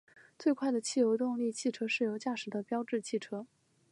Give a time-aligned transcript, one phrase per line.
[0.39, 3.45] 最快的汽油动力汽车是由驾驶的标致汽车。